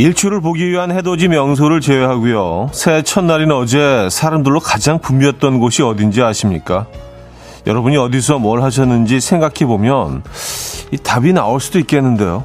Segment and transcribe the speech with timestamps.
[0.00, 2.70] 일출을 보기 위한 해돋이 명소를 제외하고요.
[2.72, 6.86] 새해 첫날인 어제 사람들로 가장 붐볐던 곳이 어딘지 아십니까?
[7.66, 10.22] 여러분이 어디서 뭘 하셨는지 생각해 보면
[10.90, 12.44] 이 답이 나올 수도 있겠는데요.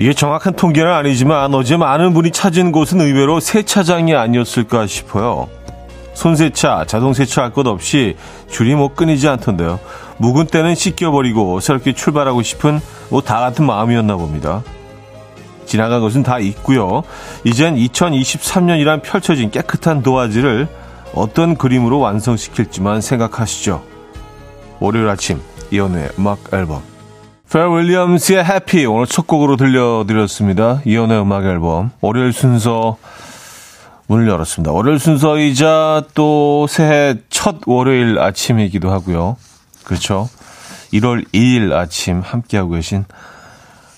[0.00, 5.46] 이게 정확한 통계는 아니지만 어제 많은 분이 찾은 곳은 의외로 세차장이 아니었을까 싶어요.
[6.14, 8.16] 손세차, 자동세차 할 것 없이
[8.48, 9.78] 줄이 뭐 끊이지 않던데요.
[10.16, 14.62] 묵은 때는 씻겨버리고 새롭게 출발하고 싶은 뭐 다 같은 마음이었나 봅니다.
[15.66, 17.02] 지나간 것은 다 있고요.
[17.44, 20.66] 이젠 2023년이란 펼쳐진 깨끗한 도화지를
[21.14, 23.82] 어떤 그림으로 완성시킬지만 생각하시죠.
[24.78, 26.89] 월요일 아침 이연우의 음악 앨범
[27.50, 30.82] 페어 윌리엄스의 해피 오늘 첫 곡으로 들려드렸습니다.
[30.84, 32.96] 이연의 음악 앨범 월요일 순서
[34.06, 34.70] 문을 열었습니다.
[34.70, 39.36] 월요일 순서이자 또 새해 첫 월요일 아침이기도 하고요.
[39.82, 40.28] 그렇죠.
[40.92, 43.04] 1월 2일 아침 함께하고 계신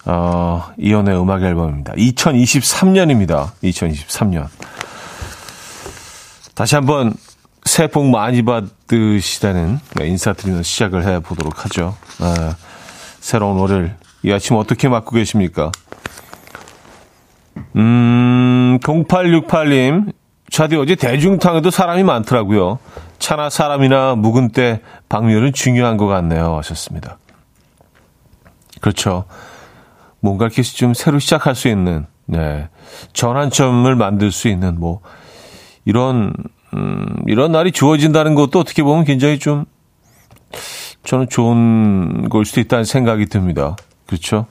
[0.06, 1.92] 어, 이연의 음악 앨범입니다.
[1.92, 3.50] 2023년입니다.
[3.64, 4.48] 2023년.
[6.54, 7.12] 다시 한번
[7.66, 11.94] 새해 복 많이 받으시다는 인사드리면서 시작을 해보도록 하죠.
[12.18, 12.56] 아,
[13.22, 13.94] 새로운 월요일.
[14.24, 15.70] 이 아침 어떻게 맞고 계십니까?
[17.76, 20.12] 음, 0868님.
[20.50, 22.78] 차디 어제 대중탕에도 사람이 많더라고요.
[23.20, 26.56] 차나 사람이나 묵은 때 방면은 중요한 것 같네요.
[26.58, 27.16] 하셨습니다.
[28.80, 29.24] 그렇죠.
[30.20, 32.68] 뭔가 이렇게 좀 새로 시작할 수 있는, 네.
[33.12, 35.00] 전환점을 만들 수 있는, 뭐,
[35.84, 36.34] 이런,
[36.74, 39.64] 음, 이런 날이 주어진다는 것도 어떻게 보면 굉장히 좀
[41.04, 43.76] 저는 좋은 걸 수도 있다는 생각이 듭니다.
[44.06, 44.46] 그렇죠?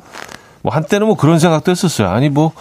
[0.61, 2.09] 뭐 한때는 뭐 그런 생각도 했었어요.
[2.09, 2.51] 아니 뭐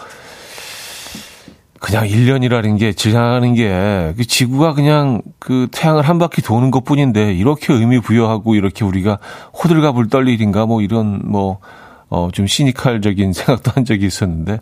[1.80, 7.72] 그냥 1년이라는 게 지나가는 게 그 지구가 그냥 그 태양을 한 바퀴 도는 것뿐인데 이렇게
[7.72, 9.18] 의미 부여하고 이렇게 우리가
[9.54, 14.60] 호들갑을 떨 일인가 뭐 이런 뭐어좀 시니칼적인 생각도 한 적이 있었는데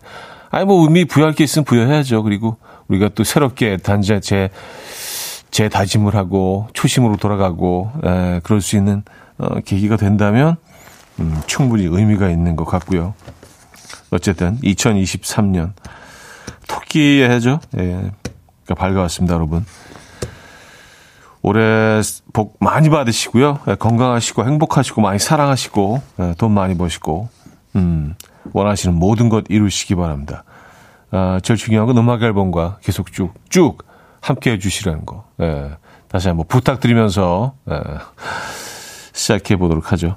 [0.49, 2.23] 아니 뭐 의미 부여할 게 있으면 부여해야죠.
[2.23, 2.57] 그리고
[2.87, 4.49] 우리가 또 새롭게 단지 제
[5.59, 9.03] 재다짐을 하고 초심으로 돌아가고 에, 그럴 수 있는
[9.37, 10.55] 어, 계기가 된다면
[11.19, 13.13] 음, 충분히 의미가 있는 것 같고요.
[14.09, 15.73] 어쨌든 2023년
[16.69, 17.59] 토끼의 해죠.
[17.77, 17.81] 예,
[18.63, 19.65] 그러니까 밝아왔습니다, 여러분.
[21.41, 23.59] 올해 복 많이 받으시고요.
[23.67, 27.27] 예, 건강하시고 행복하시고 많이 사랑하시고 예, 돈 많이 버시고
[27.75, 28.15] 음,
[28.53, 30.45] 원하시는 모든 것 이루시기 바랍니다.
[31.11, 33.88] 아, 제일 중요한 건 음악 앨범과 계속 쭉쭉
[34.21, 35.25] 함께 해주시라는 거.
[35.41, 35.71] 예,
[36.07, 37.79] 다시 한번 부탁드리면서 예,
[39.13, 40.15] 시작해 보도록 하죠.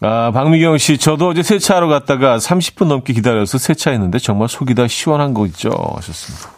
[0.00, 5.32] 아, 박미경 씨, 저도 어제 세차하러 갔다가 30분 넘게 기다려서 세차했는데 정말 속이 다 시원한
[5.32, 5.70] 거 있죠?
[5.94, 6.50] 하셨습니다.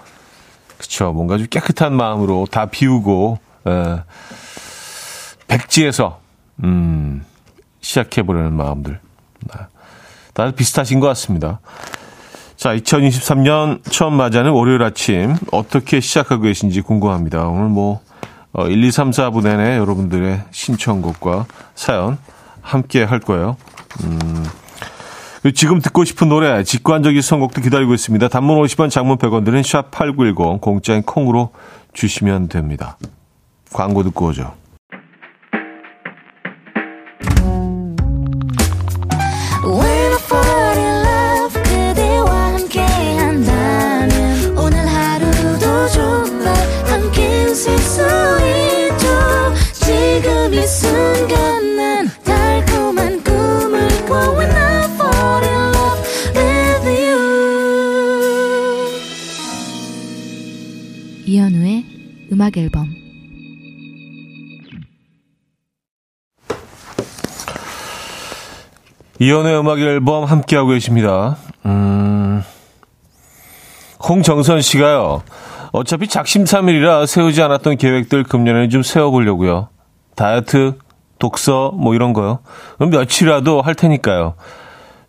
[0.78, 1.12] 그쵸.
[1.12, 4.03] 뭔가 좀 깨끗한 마음으로 다 비우고, 예,
[5.47, 6.21] 백지에서,
[6.65, 7.25] 음,
[7.81, 8.99] 시작해보려는 마음들.
[9.41, 9.61] 네.
[10.33, 11.61] 다들 비슷하신 것 같습니다.
[12.64, 17.47] 자, 2023년 처음 맞이하는 월요일 아침 어떻게 시작하고 계신지 궁금합니다.
[17.47, 18.00] 오늘 뭐
[18.56, 21.44] 1, 2, 3, 4분 내내 여러분들의 신청곡과
[21.75, 22.16] 사연
[22.62, 23.58] 함께 할 거예요.
[24.04, 24.47] 음,
[25.54, 28.28] 지금 듣고 싶은 노래, 직관적인 선곡도 기다리고 있습니다.
[28.28, 31.50] 단문 50원, 장문 100원 드는 샵8910 공짜인 콩으로
[31.92, 32.96] 주시면 됩니다.
[33.75, 34.54] 광고 듣고 오죠.
[69.25, 71.38] 이연의 음악 앨범 함께하고 계십니다.
[71.65, 72.44] 음,
[74.06, 75.23] 홍정선 씨가요.
[75.73, 79.69] 어차피 작심삼일이라 세우지 않았던 계획들 금년에 좀 세워보려고요.
[80.15, 80.76] 다이어트,
[81.19, 82.41] 독서, 뭐 이런 거요.
[82.76, 84.35] 그럼 며칠이라도 할 테니까요.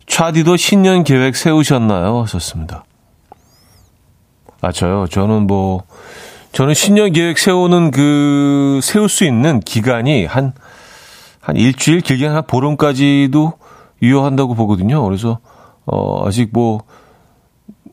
[0.06, 2.22] 차디도 신년 계획 세우셨나요?
[2.22, 2.84] 하셨습니다.
[4.62, 5.06] 아, 저요?
[5.10, 5.82] 저는 뭐,
[6.52, 10.54] 저는 신년 계획 세우는 그, 세울 수 있는 기간이 한,
[11.38, 13.65] 한 일주일, 길게 한 보름까지도
[14.02, 15.02] 유효한다고 보거든요.
[15.04, 15.38] 그래서,
[15.86, 16.80] 어, 아직 뭐,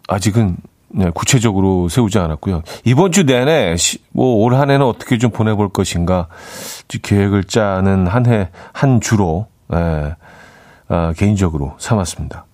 [0.07, 0.57] 아직은
[0.95, 2.61] 네, 구체적으로 세우지 않았고요.
[2.85, 3.75] 이번 주 내내
[4.11, 6.27] 뭐 올 한 해는 어떻게 좀 보내볼 것인가
[7.01, 10.15] 계획을 짜는 한 해 한 주로 예,
[10.89, 12.45] 아, 개인적으로 삼았습니다.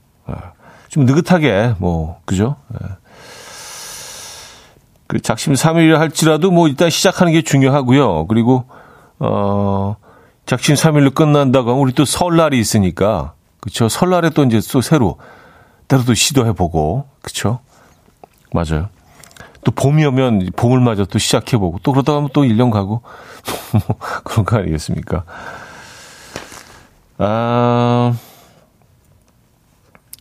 [0.90, 2.56] 좀 느긋하게, 뭐, 그죠?
[2.74, 2.88] 예.
[5.08, 8.28] 그 작심 삼일이라 할지라도 뭐 일단 시작하는 게 중요하고요.
[8.28, 8.66] 그리고,
[9.20, 9.96] 어,
[10.46, 13.90] 작심 삼일로 끝난다고 하면 우리 또 설날이 있으니까, 그쵸?
[13.90, 15.18] 설날에 또 이제 또 새로,
[15.88, 17.60] 때로 또 시도해보고, 그쵸?
[18.54, 18.90] 맞아요.
[19.64, 23.02] 또 봄이 오면 봄을 맞아 또 시작해보고, 또 그러다 가면 또 1년 가고,
[24.24, 25.24] 그런 거 아니겠습니까?
[27.18, 28.14] 아,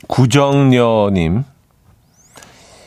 [0.09, 1.45] 구정녀님.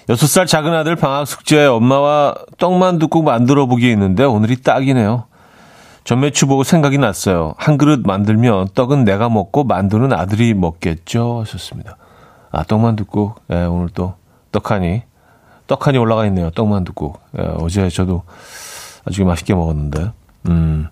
[0.10, 5.28] 6살 작은 아들 방학 숙제 엄마와 떡만둣국 만들어 보기 했는데 오늘이 딱이네요.
[6.04, 7.54] 전매추 보고 생각이 났어요.
[7.58, 11.42] 한 그릇 만들면 떡은 내가 먹고 만두는 아들이 먹겠죠.
[11.42, 11.98] 하셨습니다.
[12.52, 13.42] 아, 떡만둣국.
[13.52, 14.16] 예, 오늘 또
[14.52, 15.04] 떡하니.
[15.68, 16.50] 떡하니 올라가 있네요.
[16.52, 17.20] 떡만둣국.
[17.38, 18.24] 예, 어제 저도
[19.06, 20.12] 아주 맛있게 먹었는데.
[20.50, 20.88] 음.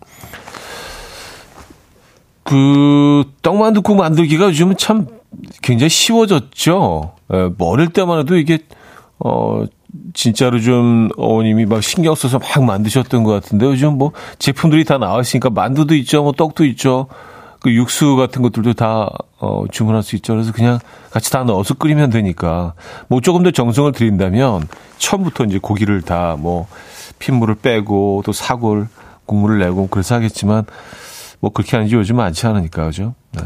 [2.44, 5.07] 그 떡만둣국 만들기가 요즘은 참
[5.62, 7.13] 굉장히 쉬워졌죠.
[7.33, 8.59] 예, 뭐 어릴 때만 해도 이게
[9.19, 9.65] 어
[10.13, 15.50] 진짜로 좀 어머님이 막 신경 써서 막 만드셨던 것 같은데 요즘 뭐 제품들이 다 나왔으니까
[15.50, 17.07] 만두도 있죠, 뭐 떡도 있죠.
[17.59, 19.09] 그 육수 같은 것들도 다
[19.39, 20.33] 어, 주문할 수 있죠.
[20.33, 20.80] 그래서 그냥
[21.12, 22.74] 같이 다 넣어서 끓이면 되니까
[23.07, 26.68] 뭐 조금 더 정성을 들인다면 처음부터 이제 고기를 다 뭐
[27.19, 28.88] 핏물을 빼고 또 사골
[29.25, 30.65] 국물을 내고 그래서 하겠지만
[31.39, 33.13] 뭐 그렇게 하는지 요즘 많지 않으니까 그죠?
[33.33, 33.41] 네.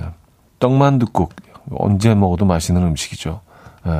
[0.59, 1.33] 떡만둣국
[1.71, 3.41] 언제 먹어도 맛있는 음식이죠.
[3.85, 3.91] 네.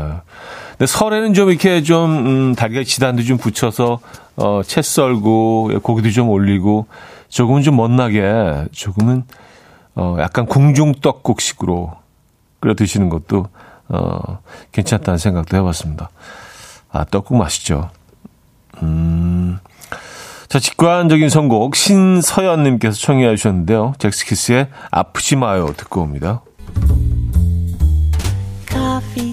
[0.71, 4.00] 근데 설에는 좀 이렇게 좀 음, 달걀 지단도 좀 붙여서
[4.38, 6.88] 어, 채 썰고 고기도 좀 올리고
[7.30, 9.24] 조금은 좀 멋나게 조금은
[9.95, 11.94] 어, 약간 궁중떡국식으로
[12.59, 13.47] 끓여 드시는 것도
[13.89, 14.39] 어,
[14.71, 16.09] 괜찮다는 생각도 해봤습니다.
[16.91, 17.89] 아 떡국 맛있죠.
[18.81, 19.59] 음.
[20.53, 23.95] 자, 직관적인 선곡 신서연님께서 청해 주셨는데요.
[23.97, 26.44] 잭스키스의 아프지 마요 듣고 옵니다.
[28.69, 29.32] Coffee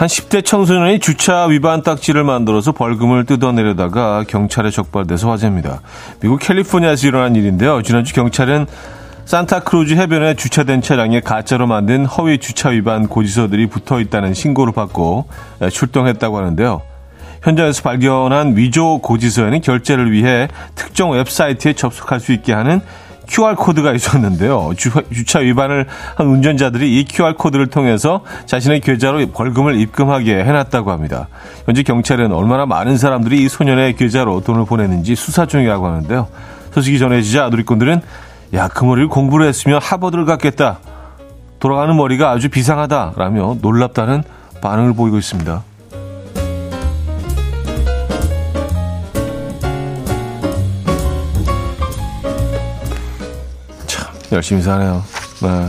[0.00, 5.82] 한 10대 청소년이 주차 위반 딱지를 만들어서 벌금을 뜯어내려다가 경찰에 적발돼서 화제입니다.
[6.20, 7.82] 미국 캘리포니아에서 일어난 일인데요.
[7.82, 8.64] 지난주 경찰은
[9.26, 15.26] 산타크루즈 해변에 주차된 차량에 가짜로 만든 허위 주차 위반 고지서들이 붙어 있다는 신고를 받고
[15.70, 16.80] 출동했다고 하는데요.
[17.42, 22.80] 현장에서 발견한 위조 고지서에는 결제를 위해 특정 웹사이트에 접속할 수 있게 하는
[23.30, 24.72] QR코드가 있었는데요.
[24.76, 24.90] 주,
[25.24, 25.86] 차 위반을
[26.16, 31.28] 한 운전자들이 이 QR코드를 통해서 자신의 계좌로 벌금을 입금하게 해놨다고 합니다.
[31.64, 36.28] 현재 경찰은 얼마나 많은 사람들이 이 소년의 계좌로 돈을 보냈는지 수사 중이라고 하는데요.
[36.72, 38.02] 소식이 전해지자 누리꾼들은
[38.54, 40.80] 야, 그 머리를 공부를 했으면 하버드를 갔겠다.
[41.60, 43.12] 돌아가는 머리가 아주 비상하다.
[43.16, 44.24] 라며 놀랍다는
[44.60, 45.69] 반응을 보이고 있습니다.
[54.32, 55.02] 열심히 사네요.
[55.42, 55.66] 네.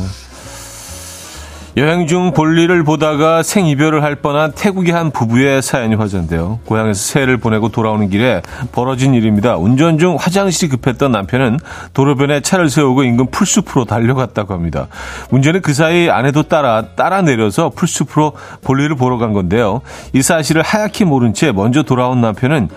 [1.78, 6.60] 여행 중 볼일을 보다가 생이별을 할 뻔한 태국의 한 부부의 사연이 화제인데요.
[6.66, 8.42] 고향에서 새해를 보내고 돌아오는 길에
[8.74, 9.56] 벌어진 일입니다.
[9.56, 11.60] 운전 중 화장실이 급했던 남편은
[11.94, 14.88] 도로변에 차를 세우고 인근 풀숲으로 달려갔다고 합니다.
[15.30, 19.80] 문제는 그 사이 아내도 따라 따라 내려서 풀숲으로 볼일을 보러 간 건데요.
[20.12, 22.68] 이 사실을 하얗게 모른 채 먼저 돌아온 남편은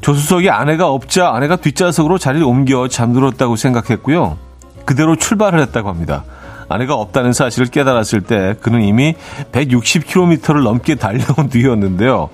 [0.00, 4.45] 조수석에 아내가 없자 아내가 뒷좌석으로 자리를 옮겨 잠들었다고 생각했고요.
[4.86, 6.24] 그대로 출발을 했다고 합니다.
[6.68, 9.14] 아내가 없다는 사실을 깨달았을 때 그는 이미
[9.52, 12.30] 160km를 넘게 달려온 뒤였는데요.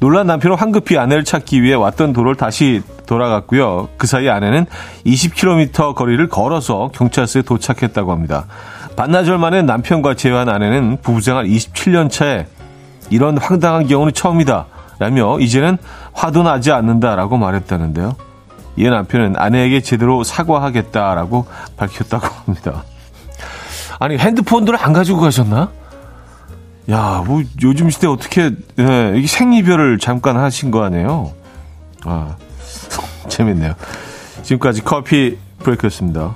[0.00, 3.90] 놀란 남편은 황급히 아내를 찾기 위해 왔던 도로를 다시 돌아갔고요.
[3.98, 4.66] 그 사이 아내는
[5.04, 8.46] 20km 거리를 걸어서 경찰서에 도착했다고 합니다.
[8.96, 12.46] 반나절 만에 남편과 재회한 아내는 부부생활 27년 차에
[13.10, 14.66] 이런 황당한 경우는 처음이다.
[14.98, 15.78] 라며 이제는
[16.12, 18.29] 화도 나지 않는다라고 말했다는데요.
[18.76, 21.46] 이에 남편은 아내에게 제대로 사과하겠다라고
[21.76, 22.84] 밝혔다고 합니다.
[23.98, 25.70] 아니 핸드폰들을 안 가지고 가셨나?
[26.90, 31.32] 야, 뭐 요즘 시대 어떻게 예, 이게 생이별을 잠깐 하신 거 아니에요?
[32.04, 32.36] 아,
[33.28, 33.74] 재밌네요.
[34.42, 36.34] 지금까지 커피 브레이크였습니다.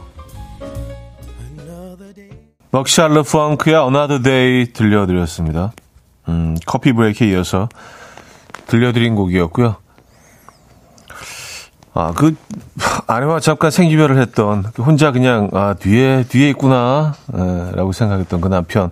[2.71, 5.73] 럭샬르 펑크의 Another Day 들려드렸습니다.
[6.29, 7.69] 음, 커피 브레이크에 이어서
[8.67, 9.77] 들려드린 곡이었고요.
[11.95, 12.35] 아, 그,
[13.07, 18.49] 아내와 잠깐 생기별을 했던, 그 혼자 그냥, 아, 뒤에, 뒤에 있구나, 에, 라고 생각했던 그
[18.49, 18.91] 남편.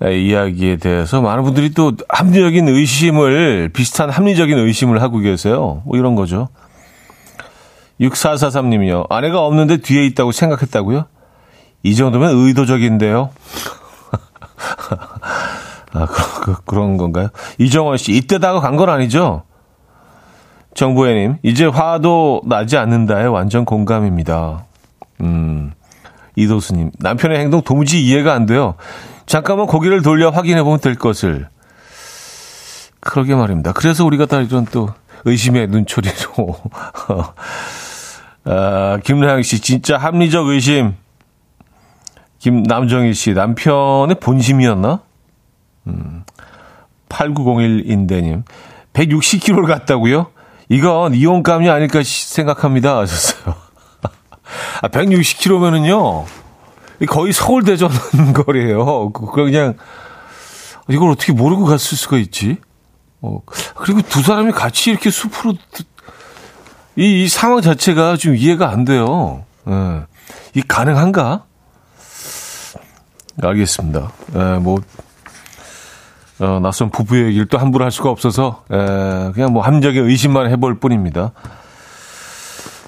[0.00, 5.82] 이야기에 대해서 많은 분들이 또 합리적인 의심을, 비슷한 합리적인 의심을 하고 계세요.
[5.84, 6.48] 뭐 이런 거죠.
[8.00, 9.06] 6443님이요.
[9.10, 11.06] 아내가 없는데 뒤에 있다고 생각했다고요?
[11.82, 13.30] 이 정도면 의도적인데요.
[15.94, 17.30] 아, 그, 그, 런 건가요?
[17.58, 19.42] 이정원 씨, 이때다가 간 건 아니죠?
[20.78, 24.64] 정보혜님, 이제 화도 나지 않는다에 완전 공감입니다.
[25.22, 25.72] 음,
[26.36, 28.76] 이도수님, 남편의 행동 도무지 이해가 안 돼요.
[29.26, 31.48] 잠깐만 고개를 돌려 확인해 보면 될 것을.
[33.00, 33.72] 그러게 말입니다.
[33.72, 34.90] 그래서 우리가 다 이런 또
[35.24, 36.56] 의심의 눈초리로.
[38.46, 40.94] 아, 김나영 씨, 진짜 합리적 의심.
[42.38, 45.00] 김남정희 씨, 남편의 본심이었나?
[45.88, 46.22] 음,
[47.08, 48.44] 8901인대님,
[48.92, 50.37] 160kg를 갔다고요?
[50.68, 52.98] 이건 이혼감이 아닐까 생각합니다.
[52.98, 53.54] 하셨어요.
[54.82, 56.26] 아, 160kg면은요,
[57.08, 57.90] 거의 서울대전
[58.34, 59.10] 거리에요.
[59.12, 59.74] 그, 그냥,
[60.88, 62.58] 이걸 어떻게 모르고 갔을 수가 있지?
[63.20, 63.40] 어,
[63.76, 65.54] 그리고 두 사람이 같이 이렇게 숲으로,
[66.96, 69.44] 이, 이 상황 자체가 좀 이해가 안 돼요.
[69.68, 70.02] 예.
[70.54, 71.44] 이 가능한가?
[73.42, 74.12] 알겠습니다.
[74.34, 74.78] 예, 뭐,
[76.40, 80.78] 어, 낯선 부부의 얘기를 또 함부로 할 수가 없어서, 예, 그냥 뭐 함정의 의심만 해볼
[80.78, 81.32] 뿐입니다.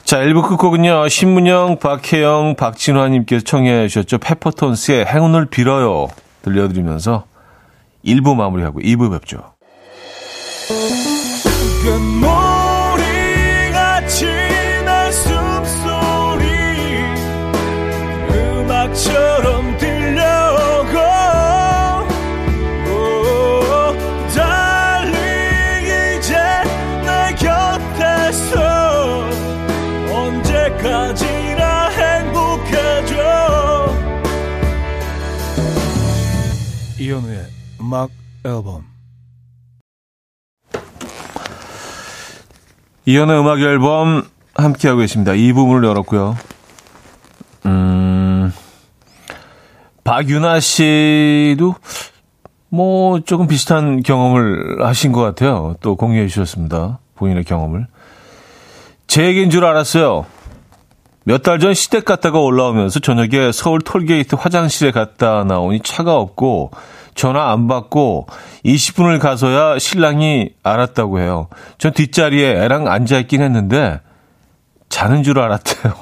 [0.05, 4.19] 자, 1부 끝곡은요, 신문영, 박혜영, 박진화님께서 청해 주셨죠.
[4.19, 6.09] 페퍼톤스의 행운을 빌어요.
[6.43, 7.25] 들려드리면서
[8.05, 9.55] 1부 마무리하고 2부 뵙죠.
[37.11, 37.45] 이현우의
[37.81, 38.09] 음악
[38.45, 38.85] 앨범
[43.05, 44.23] 이현우의 음악 앨범
[44.55, 45.35] 함께하고 계십니다.
[45.35, 46.37] 이 부분을 열었고요.
[47.67, 48.53] 음,
[50.05, 51.75] 박윤아 씨도
[52.69, 55.75] 뭐 조금 비슷한 경험을 하신 것 같아요.
[55.81, 57.01] 또 공유해 주셨습니다.
[57.17, 57.89] 본인의 경험을.
[59.09, 60.27] 제 얘기인 줄 알았어요.
[61.25, 66.71] 몇 달 전 시댁 갔다가 올라오면서 저녁에 서울 톨게이트 화장실에 갔다 나오니 차가 없고
[67.21, 68.29] 전화 안 받고
[68.65, 71.49] 20분을 가서야 신랑이 알았다고 해요.
[71.77, 74.01] 전 뒷자리에 애랑 앉아있긴 했는데
[74.89, 75.93] 자는 줄 알았대요.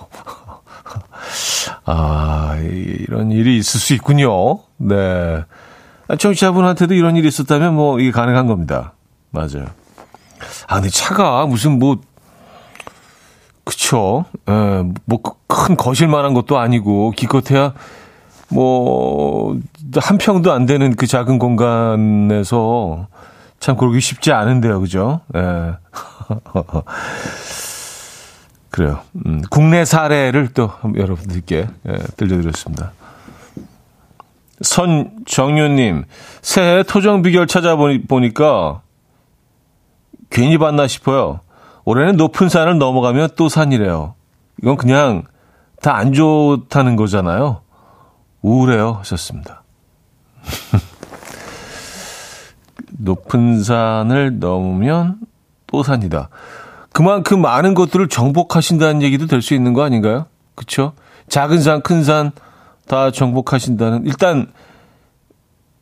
[1.87, 4.61] 아, 이런 일이 있을 수 있군요.
[4.77, 5.43] 네.
[6.17, 8.93] 청취자분한테도 이런 일이 있었다면 뭐 이게 가능한 겁니다.
[9.31, 9.67] 맞아요.
[10.69, 11.97] 아, 근데 차가 무슨 뭐,
[13.65, 14.25] 그쵸.
[14.49, 17.75] 에, 예, 뭐큰 거실만한 것도 아니고 기껏해야
[18.51, 19.59] 뭐,
[19.97, 23.07] 한 평도 안 되는 그 작은 공간에서
[23.61, 24.81] 참 그러기 쉽지 않은데요.
[24.81, 25.21] 그죠?
[25.35, 25.41] 예.
[25.41, 25.73] 네.
[28.71, 29.01] 그래요.
[29.27, 32.93] 음, 국내 사례를 또 여러분들께 예, 들려드렸습니다.
[34.61, 36.05] 선정윤님,
[36.43, 38.83] 새해 토정 비결 찾아보니까
[40.31, 41.41] 괜히 봤나 싶어요.
[41.85, 44.15] 올해는 높은 산을 넘어가면 또 산이래요.
[44.63, 45.25] 이건 그냥
[45.81, 47.63] 다 안 좋다는 거잖아요.
[48.43, 49.63] 우울해요 하셨습니다.
[52.99, 55.19] 높은 산을 넘으면
[55.67, 56.29] 또 산이다.
[56.93, 60.27] 그만큼 많은 것들을 정복하신다는 얘기도 될 수 있는 거 아닌가요?
[60.55, 60.93] 그렇죠?
[61.29, 62.33] 작은 산, 큰 산
[62.89, 64.51] 다 정복하신다는 일단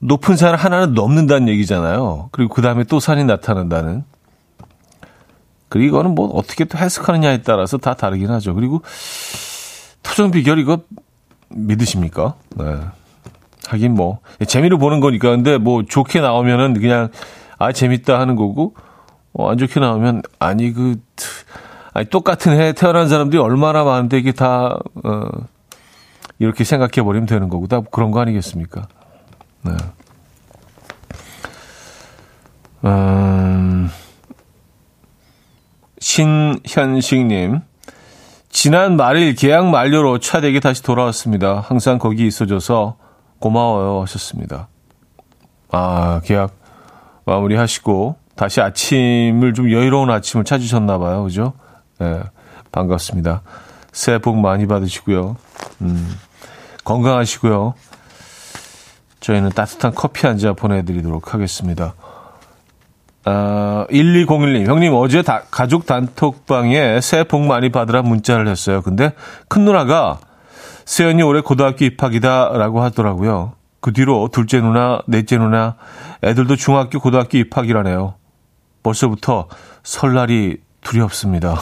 [0.00, 2.28] 높은 산을 하나는 넘는다는 얘기잖아요.
[2.32, 4.04] 그리고 그 다음에 또 산이 나타난다는.
[5.68, 8.54] 그리고 이거는 뭐 어떻게 또 해석하느냐에 따라서 다 다르긴 하죠.
[8.54, 8.82] 그리고
[10.02, 10.80] 토정 비결 이거
[11.56, 12.34] 믿으십니까?
[12.56, 12.76] 네.
[13.68, 17.08] 하긴 뭐 재미로 보는 거니까 근데 뭐 좋게 나오면은 그냥
[17.58, 18.74] 아 재밌다 하는 거고
[19.32, 21.00] 어, 안 좋게 나오면 아니 그
[21.92, 25.28] 아니 똑같은 해 태어난 사람들이 얼마나 많은데 이게 다 어,
[26.38, 28.86] 이렇게 생각해 버리면 되는 거고 다 그런 거 아니겠습니까?
[29.62, 29.72] 네.
[32.84, 33.90] 음,
[35.98, 37.60] 신현식님
[38.58, 41.60] 지난 말일 계약 만료로 차대기 다시 돌아왔습니다.
[41.60, 42.96] 항상 거기 있어줘서
[43.38, 44.68] 고마워요 하셨습니다.
[45.70, 46.56] 아, 계약
[47.26, 51.24] 마무리하시고 다시 아침을 좀 여유로운 아침을 찾으셨나 봐요.
[51.24, 51.52] 그죠?
[51.98, 52.22] 네,
[52.72, 53.42] 반갑습니다.
[53.92, 55.36] 새해 복 많이 받으시고요.
[55.82, 56.16] 음,
[56.84, 57.74] 건강하시고요.
[59.20, 61.92] 저희는 따뜻한 커피 한 잔 보내드리도록 하겠습니다.
[63.26, 68.82] 어, 1201님, 형님 어제 다, 가족 단톡방에 새해 복 많이 받으라 문자를 했어요.
[68.82, 69.12] 근데
[69.48, 70.20] 큰 누나가
[70.84, 73.54] 세연이 올해 고등학교 입학이다라고 하더라고요.
[73.80, 75.74] 그 뒤로 둘째 누나, 넷째 누나,
[76.22, 78.14] 애들도 중학교, 고등학교 입학이라네요.
[78.84, 79.48] 벌써부터
[79.82, 81.56] 설날이 두렵습니다.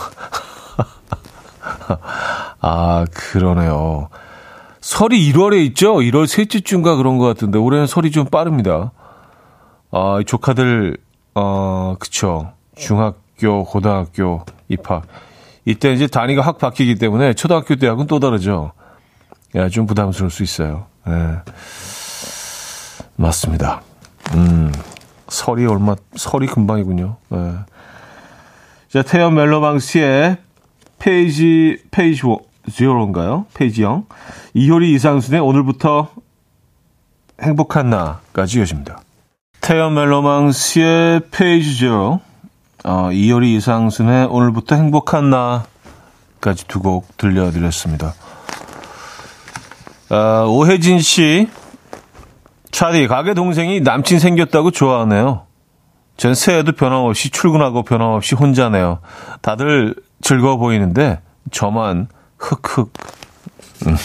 [2.61, 4.09] 아, 그러네요.
[4.83, 5.97] 설이 1월에 있죠?
[5.97, 8.93] 1월 셋째 주인가 그런 것 같은데, 올해는 설이 좀 빠릅니다.
[9.91, 10.99] 아, 조카들,
[11.35, 12.53] 어, 그쵸.
[12.77, 15.07] 중학교, 고등학교 입학.
[15.65, 18.73] 이때 이제 단위가 확 바뀌기 때문에 초등학교 대학은 또 다르죠.
[19.55, 20.87] 야, 좀 부담스러울 수 있어요.
[21.07, 21.13] 네.
[23.17, 23.83] 맞습니다.
[24.35, 24.73] 음,
[25.29, 27.17] 설이 얼마, 설이 금방이군요.
[27.29, 27.55] 네.
[28.89, 30.37] 자, 태연 멜로망스의
[30.99, 33.47] 페이지, 페이지 0인가요?
[33.55, 34.07] 페이지 0.
[34.55, 36.09] 이효리 이상순의 오늘부터
[37.43, 39.01] 행복한 나까지 이어집니다.
[39.65, 42.21] 태연 멜로망스의 페이지 0.
[42.85, 48.13] 어, 이효리 이상순의 오늘부터 행복한 나까지 두 곡 들려드렸습니다.
[50.11, 51.49] 어, 오혜진 씨,
[52.73, 55.47] 차디, 가게 동생이 남친 생겼다고 좋아하네요.
[56.19, 58.99] 전 새해도 변함없이 출근하고 변함없이 혼자네요.
[59.41, 62.93] 다들 즐거워 보이는데 저만 흑흑.
[63.87, 63.97] 음.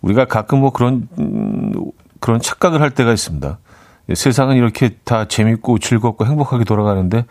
[0.00, 1.74] 우리가 가끔 뭐 그런 음,
[2.20, 3.58] 그런 착각을 할 때가 있습니다.
[4.14, 7.26] 세상은 이렇게 다 재밌고 즐겁고 행복하게 돌아가는데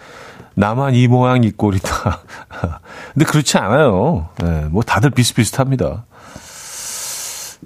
[0.56, 2.20] 나만 이 모양 이 꼴이다.
[3.14, 4.30] 근데 그렇지 않아요.
[4.44, 6.06] 네, 뭐 다들 비슷비슷합니다.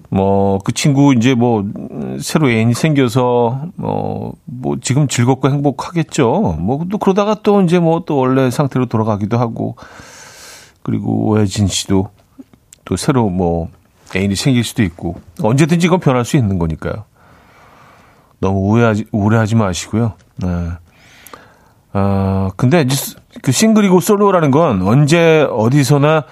[0.10, 1.66] 뭐, 그 친구 이제 뭐,
[2.20, 6.58] 새로 애인이 생겨서, 뭐, 뭐, 지금 즐겁고 행복하겠죠.
[6.60, 9.76] 뭐, 또 그러다가 또 이제 뭐, 또 원래 상태로 돌아가기도 하고,
[10.82, 12.10] 그리고 오해진 씨도
[12.86, 13.70] 또 새로 뭐,
[14.16, 17.06] 애인이 생길 수도 있고, 언제든지 그건 변할 수 있는 거니까요.
[18.42, 20.14] 너무 우회하지, 우울해하지 마시고요.
[20.38, 20.48] 네.
[21.94, 22.86] 어, 근데
[23.42, 26.26] 그 싱글이고 솔로라는 건 언제 어디서나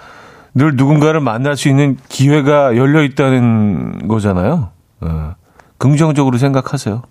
[0.56, 4.72] 늘 누군가를 만날 수 있는 기회가 열려 있다는 거잖아요.
[5.02, 5.36] 어,
[5.78, 7.04] 긍정적으로 생각하세요.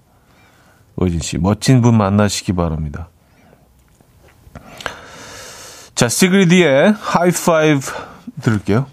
[0.96, 3.08] 오진 씨, 멋진 분 만나시기 바랍니다.
[5.94, 7.80] 자, 시그리디의 하이파이브
[8.42, 8.86] 들을게요.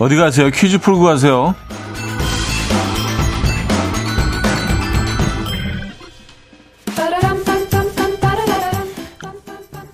[0.00, 0.48] 어디 가세요?
[0.48, 1.54] 퀴즈 풀고 가세요.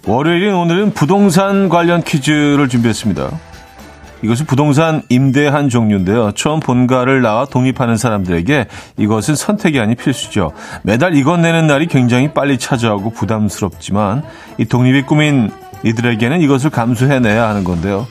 [0.06, 3.28] 월요일인 오늘은 부동산 관련 퀴즈를 준비했습니다.
[4.22, 6.30] 이것은 부동산 임대 한 종류인데요.
[6.36, 10.52] 처음 본가를 나와 독립하는 사람들에게 이것은 선택이 아닌 필수죠.
[10.84, 14.22] 매달 이것 내는 날이 굉장히 빨리 찾아오고 부담스럽지만
[14.58, 15.50] 이 독립이 꿈인
[15.82, 18.06] 이들에게는 이것을 감수해내야 하는 건데요.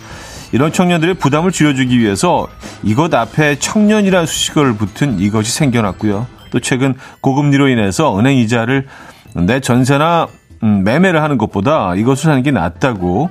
[0.52, 2.48] 이런 청년들의 부담을 줄여주기 위해서
[2.84, 6.28] 이것 앞에 청년이라는 수식어를 붙은 이것이 생겨났고요.
[6.52, 8.88] 또 최근 고금리로 인해서 은행 이자를
[9.34, 10.28] 내 전세나
[10.64, 13.30] 음, 매매를 하는 것보다 이것을 하는 게 낫다고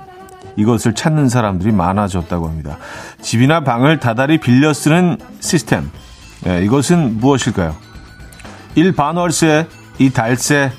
[0.57, 2.79] 이것을 찾는 사람들이 많아졌다고 합니다.
[3.21, 5.91] 집이나 방을 다달이 빌려 쓰는 시스템.
[6.45, 7.75] 네, 이것은 무엇일까요?
[8.75, 8.93] 1.
[8.93, 9.67] 반월세,
[9.99, 10.11] 2.
[10.11, 10.71] 달세,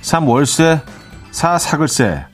[0.00, 0.28] 3.
[0.28, 0.80] 월세,
[1.30, 1.58] 4.
[1.58, 2.31] 사글세.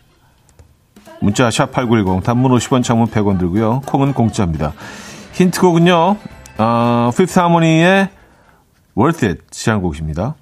[1.20, 3.82] 문자 샵8910 단문 50원 장문 100원 들고요.
[3.86, 4.72] 콩은 공짜입니다.
[5.32, 6.16] 힌트곡은요.
[6.58, 8.08] 어, Fifth Harmony의
[8.96, 10.34] Worth It 시한 곡입니다.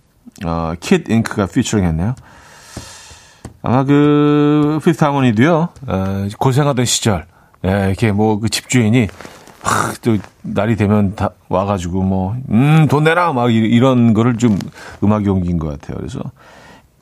[0.44, 2.14] 어, Kid Ink가 피처링 했네요.
[3.62, 5.68] 아마 그 Fifth Harmony도요.
[5.86, 7.26] 어, 고생하던 시절
[7.64, 9.08] 예, 이렇게 뭐 그 집주인이
[9.64, 13.32] 막또 날이 되면 다 와가지고 뭐, 음, 돈 내라!
[13.32, 14.56] 막 이런 거를 좀
[15.02, 15.96] 음악이 옮긴 것 같아요.
[15.96, 16.20] 그래서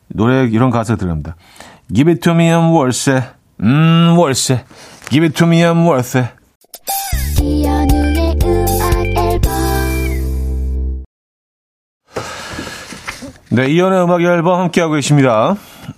[0.08, 1.37] 노래 이런 가사 들어갑니다.
[1.92, 3.22] Give it to me and 월세.
[3.60, 4.64] 음, 월세.
[5.10, 6.30] Give it to me, I'm worth it.
[13.50, 15.54] 네, 이연의 음악 앨범 함께하고 계십니다.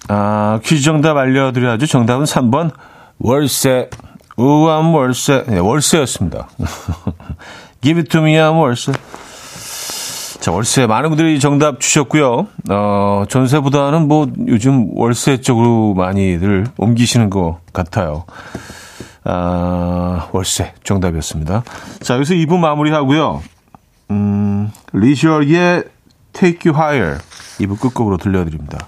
[0.08, 1.86] 아, 퀴즈 정답 알려드려야죠.
[1.86, 2.72] 정답은 3번,
[3.18, 3.88] 월세.
[4.36, 5.44] 우암 월세.
[5.48, 6.48] 네, 월세였습니다.
[7.80, 8.92] Give it to me, I'm 월세.
[10.46, 12.46] 자, 월세 많은 분들이 정답 주셨고요.
[12.70, 18.26] 어, 전세보다는 뭐 요즘 월세 쪽으로 많이들 옮기시는 것 같아요.
[19.24, 21.64] 아, 월세 정답이었습니다.
[21.98, 23.42] 자, 여기서 2부 마무리하고요.
[24.12, 25.82] 음, 리셔의
[26.32, 27.18] Take You Higher
[27.58, 28.86] 2부 끝곡으로 들려드립니다.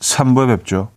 [0.00, 0.90] 3부에 뵙죠.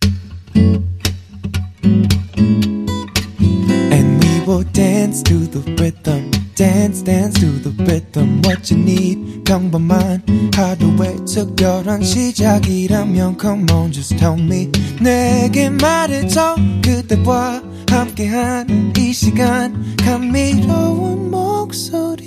[3.92, 6.35] And we will dance to the rhythm.
[6.56, 9.44] Dance dance to the rhythm what you need.
[9.44, 10.22] 평범한
[10.54, 14.70] 하루의 특별한 시작이라면 come on just tell me.
[15.00, 19.96] 내게 말해줘 그대와 함께한 이 시간.
[19.98, 22.26] 감미로운 목소리.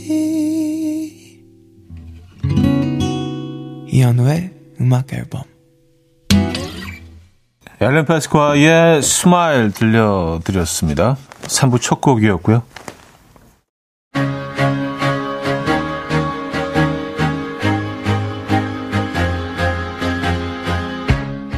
[3.87, 5.41] 이현우의 음악 앨범.
[7.81, 11.17] 앨런 페스과의 Smile 들려드렸습니다.
[11.43, 12.61] 3부 첫 곡이었고요.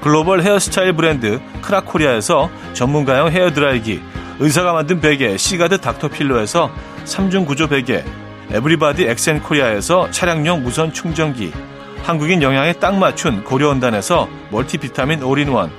[0.00, 4.00] 글로벌 헤어스타일 브랜드 크라코리아에서 전문가용 헤어드라이기
[4.38, 6.70] 의사가 만든 베개 시가드 닥터필로에서
[7.04, 8.04] 3중 구조 베개
[8.50, 11.52] 에브리바디 엑센코리아에서 차량용 무선 충전기
[12.02, 15.70] 한국인 영양에 딱 맞춘 고려원단에서 멀티비타민 올인원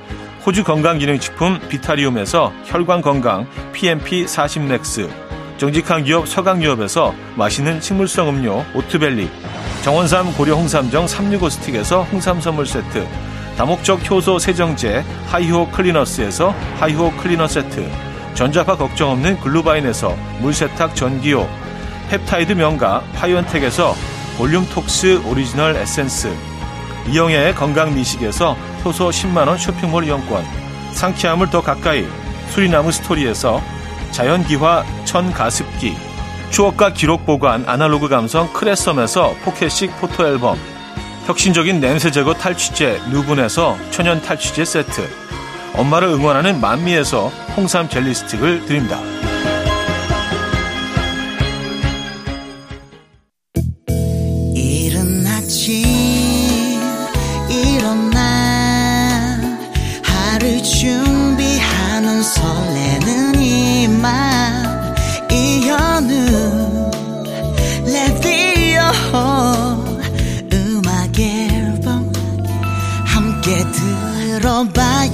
[0.46, 5.10] 호주 건강기능식품 비타리움에서 혈관건강 PMP 40 맥스
[5.58, 9.30] 정직한 기업 서강유업에서 맛있는 식물성 음료 오트벨리
[9.84, 13.08] 정원삼 고려 홍삼정 365 스틱에서 홍삼 선물 세트
[13.62, 17.88] 다목적 효소 세정제 하이호 클리너스에서 하이호 클리너 세트
[18.34, 21.48] 전자파 걱정 없는 글루바인에서 물세탁 전기요
[22.10, 23.94] 펩타이드 명가 파이언텍에서
[24.38, 26.36] 볼륨톡스 오리지널 에센스
[27.08, 30.44] 이영애의 건강미식에서 효소 10만원 쇼핑몰 이용권
[30.94, 32.08] 상쾌함을 더 가까이
[32.50, 33.62] 수리나무 스토리에서
[34.10, 35.96] 자연기화 천가습기
[36.50, 40.58] 추억과 기록 보관 아날로그 감성 크레썸에서 포켓식 포토앨범
[41.26, 45.08] 혁신적인 냄새 제거 탈취제 누분에서 천연 탈취제 세트
[45.76, 49.00] 엄마를 응원하는 만미에서 홍삼 젤리 스틱을 드립니다.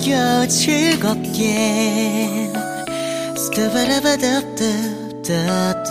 [0.08, 2.50] 들어봐요 즐겁게
[3.36, 5.88] 스타바라바답답답답답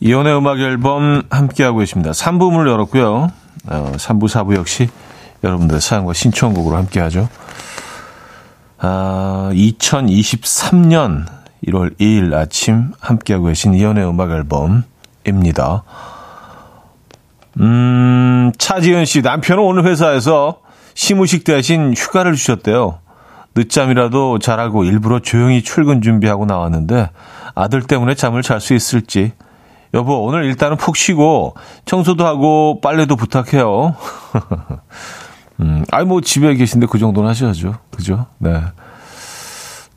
[0.00, 2.10] 이혼의 음악 앨범 함께하고 계십니다.
[2.12, 3.32] 3부 문을 열었고요.
[3.68, 4.88] 어, 3부, 4부 역시
[5.42, 7.28] 여러분들의 사연과 신청곡으로 함께하죠.
[8.78, 11.26] 아, 2023년
[11.66, 15.82] 1월 2일 아침 함께하고 계신 이혼의 음악 앨범입니다.
[17.58, 20.60] 음, 차지은 씨, 남편은 오늘 회사에서
[20.94, 22.98] 시무식 대신 휴가를 주셨대요.
[23.54, 27.10] 늦잠이라도 잘하고 일부러 조용히 출근 준비하고 나왔는데
[27.54, 29.32] 아들 때문에 잠을 잘 수 있을지.
[29.94, 31.54] 여보, 오늘 일단은 푹 쉬고
[31.86, 33.96] 청소도 하고 빨래도 부탁해요.
[35.60, 37.78] 음, 아이, 뭐 집에 계신데 그 정도는 하셔야죠.
[37.90, 38.26] 그죠?
[38.38, 38.60] 네.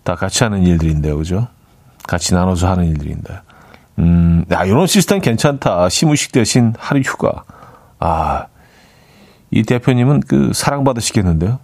[0.03, 1.17] 다 같이 하는 일들인데요.
[1.17, 1.47] 그죠?
[2.07, 3.39] 같이 나눠서 하는 일들인데.
[3.99, 5.89] 음, 야, 이런 시스템 괜찮다.
[5.89, 7.43] 시무식 대신 하루 휴가.
[7.99, 8.45] 아,
[9.51, 11.59] 이 대표님은 그 사랑받으시겠는데요?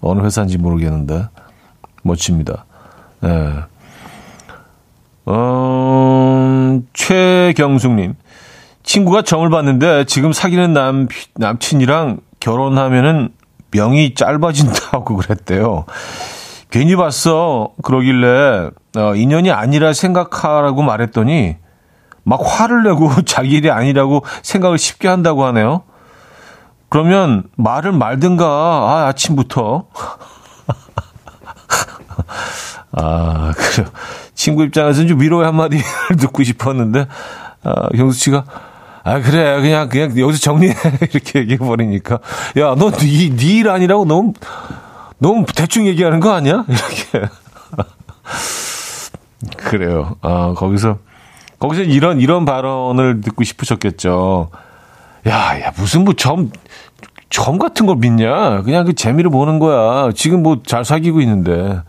[0.00, 1.28] 어느 회사인지 모르겠는데.
[2.02, 2.66] 멋집니다.
[3.20, 3.54] 네.
[5.24, 8.14] 어, 최경숙님.
[8.84, 13.30] 친구가 점을 봤는데 지금 사귀는 남, 남친이랑 결혼하면은
[13.72, 15.84] 명이 짧아진다고 그랬대요.
[16.70, 17.72] 괜히 봤어.
[17.82, 21.56] 그러길래, 어, 인연이 아니라 생각하라고 말했더니,
[22.22, 25.82] 막 화를 내고 자기 일이 아니라고 생각을 쉽게 한다고 하네요.
[26.88, 29.88] 그러면 말을 말든가, 아, 아침부터.
[32.92, 33.88] 아, 그래요.
[34.34, 35.84] 친구 입장에서는 좀 위로의 한마디를
[36.20, 37.08] 듣고 싶었는데,
[37.64, 38.44] 아, 경수 씨가,
[39.06, 39.60] 아, 그래.
[39.60, 40.74] 그냥, 그냥 여기서 정리해.
[41.12, 42.18] 이렇게 얘기해버리니까.
[42.58, 44.32] 야, 너, 니, 니일 아니라고 너무,
[45.18, 46.64] 너무 대충 얘기하는 거 아니야?
[46.68, 47.28] 이렇게.
[49.58, 50.16] 그래요.
[50.22, 50.98] 아, 거기서,
[51.60, 54.50] 거기서 이런, 이런 발언을 듣고 싶으셨겠죠.
[55.28, 56.50] 야, 야, 무슨 뭐 점,
[57.30, 58.62] 점 같은 걸 믿냐?
[58.62, 60.10] 그냥 그 재미를 보는 거야.
[60.16, 61.80] 지금 뭐 잘 사귀고 있는데.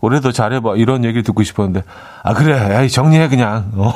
[0.00, 0.76] 올해 더 잘해봐.
[0.76, 1.82] 이런 얘기를 듣고 싶었는데.
[2.22, 2.54] 아, 그래.
[2.54, 3.72] 야, 정리해, 그냥.
[3.74, 3.92] 어.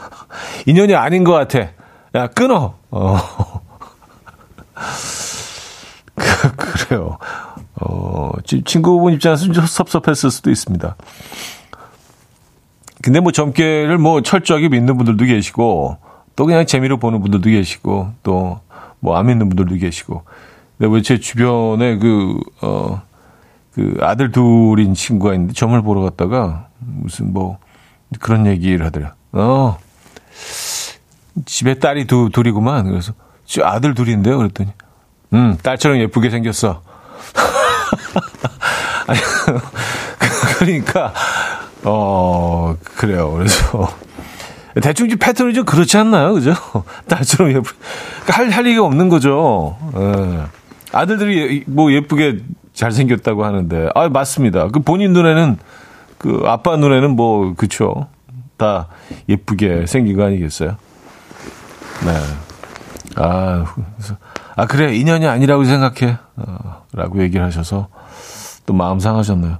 [0.64, 1.68] 인연이 아닌 것 같아.
[2.14, 2.74] 야, 끊어.
[2.90, 3.16] 어.
[6.56, 7.18] 그래요.
[7.80, 8.30] 어,
[8.64, 10.96] 친구분 입장에서 좀 섭섭했을 수도 있습니다.
[13.02, 15.96] 근데 뭐 점괘를 뭐 철저하게 믿는 분들도 계시고,
[16.36, 18.60] 또 그냥 재미로 보는 분들도 계시고, 또
[19.02, 20.24] 뭐 안 믿는 분들도 계시고.
[20.76, 23.00] 근데 왜 제 주변에 그, 어,
[23.72, 27.56] 그 아들 둘인 친구가 있는데 점을 보러 갔다가 무슨 뭐
[28.18, 29.14] 그런 얘기를 하더라.
[29.32, 29.78] 어,
[31.46, 32.88] 집에 딸이 두, 둘이구만.
[32.88, 33.12] 그래서
[33.44, 34.38] 저 아들 둘인데요.
[34.38, 34.70] 그랬더니
[35.32, 36.82] 음, 딸처럼 예쁘게 생겼어.
[39.06, 39.20] 아니,
[40.58, 41.12] 그러니까
[41.84, 43.32] 어, 그래요.
[43.32, 43.88] 그래서
[44.82, 46.34] 대충 좀 패턴이 좀 그렇지 않나요?
[46.34, 46.54] 그죠?
[47.08, 47.74] 딸처럼 예쁘,
[48.22, 49.76] 그러니까 할, 할 얘기가 없는 거죠.
[49.96, 50.42] 예.
[50.92, 52.38] 아들들이 뭐 예쁘게
[52.72, 54.68] 잘생겼다고 하는데, 아, 맞습니다.
[54.68, 55.58] 그 본인 눈에는,
[56.18, 58.08] 그 아빠 눈에는 뭐, 그쵸.
[58.56, 58.88] 다
[59.28, 60.76] 예쁘게 생긴 거 아니겠어요?
[62.04, 62.16] 네.
[63.16, 63.64] 아,
[64.56, 64.94] 아, 그래.
[64.94, 66.18] 인연이 아니라고 생각해.
[66.36, 67.88] 어, 라고 얘기를 하셔서
[68.66, 69.58] 또 마음 상하셨네요.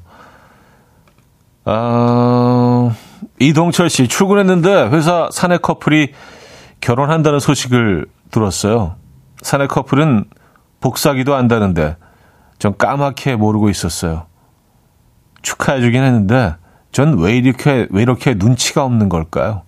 [1.64, 2.90] 아,
[3.38, 6.12] 이동철 씨, 출근했는데 회사 사내 커플이
[6.80, 8.96] 결혼한다는 소식을 들었어요.
[9.42, 10.24] 사내 커플은
[10.80, 11.96] 복사기도 안다는데
[12.58, 14.26] 전 까맣게 모르고 있었어요.
[15.42, 16.54] 축하해주긴 했는데
[16.92, 19.62] 전 왜 이렇게, 왜 이렇게 눈치가 없는 걸까요?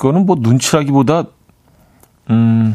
[0.00, 1.24] 이거는 뭐 눈치라기보다,
[2.30, 2.74] 음,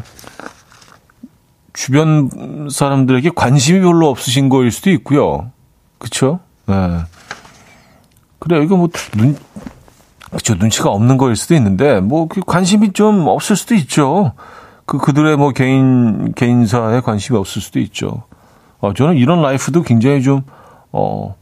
[1.72, 5.50] 주변 사람들에게 관심이 별로 없으신 거일 수도 있고요.
[5.98, 6.38] 그쵸?
[6.66, 7.00] 네.
[8.38, 9.36] 그래, 이거 뭐, 눈,
[10.30, 14.32] 그쵸, 눈치가 없는 거일 수도 있는데, 뭐, 그 관심이 좀 없을 수도 있죠.
[14.84, 18.22] 그, 그들의 뭐, 개인, 개인사에 관심이 없을 수도 있죠.
[18.78, 20.42] 어, 저는 이런 라이프도 굉장히 좀,
[20.92, 21.34] 어,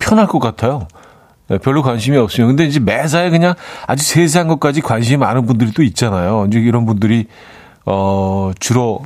[0.00, 0.88] 편할 것 같아요.
[1.50, 2.46] 네, 별로 관심이 없어요.
[2.46, 3.54] 근데 이제 매사에 그냥
[3.88, 6.46] 아주 세세한 것까지 관심이 많은 분들이 또 있잖아요.
[6.46, 7.26] 이제 이런 분들이,
[7.84, 9.02] 어, 주로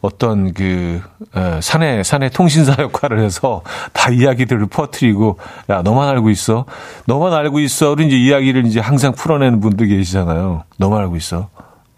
[0.00, 1.02] 어떤 그
[1.34, 5.38] 에, 사내 사내 통신사 역할을 해서 다 이야기들을 퍼뜨리고
[5.70, 6.66] 야 너만 알고 있어
[7.06, 11.48] 너만 알고 있어를 이제 이야기를 이제 항상 풀어내는 분들 계시잖아요 너만 알고 있어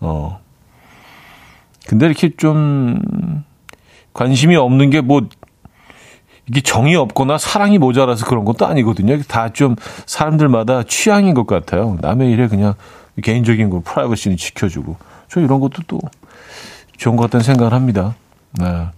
[0.01, 0.41] 어
[1.87, 3.03] 근데 이렇게 좀
[4.15, 5.29] 관심이 없는 게 뭐
[6.51, 12.31] 이게 정이 없거나 사랑이 모자라서 그런 것도 아니거든요 다 좀 사람들마다 취향인 것 같아요 남의
[12.31, 12.75] 일에 그냥
[13.23, 14.97] 개인적인 거 프라이버시는 지켜주고
[15.29, 16.01] 저 이런 것도 또
[16.97, 18.15] 좋은 것 같다는 생각을 합니다.
[18.53, 18.89] 네.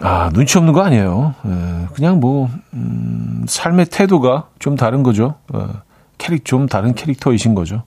[0.00, 1.34] 아, 눈치 없는 거 아니에요.
[1.42, 1.86] 네.
[1.94, 5.36] 그냥 뭐, 음, 삶의 태도가 좀 다른 거죠.
[5.52, 5.60] 네.
[6.18, 7.82] 캐릭, 좀 다른 캐릭터이신 거죠.